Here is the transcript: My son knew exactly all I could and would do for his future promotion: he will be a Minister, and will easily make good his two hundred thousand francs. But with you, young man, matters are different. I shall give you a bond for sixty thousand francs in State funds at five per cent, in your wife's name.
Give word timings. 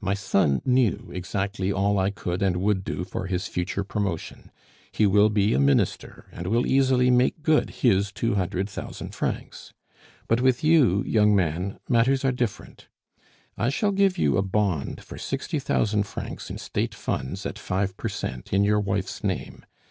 My 0.00 0.14
son 0.14 0.62
knew 0.64 1.10
exactly 1.12 1.70
all 1.70 1.98
I 1.98 2.08
could 2.10 2.40
and 2.42 2.56
would 2.62 2.82
do 2.82 3.04
for 3.04 3.26
his 3.26 3.46
future 3.46 3.84
promotion: 3.84 4.50
he 4.90 5.06
will 5.06 5.28
be 5.28 5.52
a 5.52 5.58
Minister, 5.60 6.24
and 6.32 6.46
will 6.46 6.64
easily 6.66 7.10
make 7.10 7.42
good 7.42 7.68
his 7.68 8.10
two 8.10 8.36
hundred 8.36 8.70
thousand 8.70 9.14
francs. 9.14 9.74
But 10.28 10.40
with 10.40 10.64
you, 10.64 11.04
young 11.04 11.36
man, 11.36 11.78
matters 11.90 12.24
are 12.24 12.32
different. 12.32 12.88
I 13.58 13.68
shall 13.68 13.92
give 13.92 14.16
you 14.16 14.38
a 14.38 14.42
bond 14.42 15.04
for 15.04 15.18
sixty 15.18 15.58
thousand 15.58 16.04
francs 16.04 16.48
in 16.48 16.56
State 16.56 16.94
funds 16.94 17.44
at 17.44 17.58
five 17.58 17.98
per 17.98 18.08
cent, 18.08 18.54
in 18.54 18.64
your 18.64 18.80
wife's 18.80 19.22
name. 19.22 19.66